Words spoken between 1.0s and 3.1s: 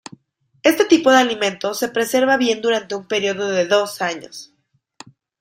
de alimento se preserva bien durante un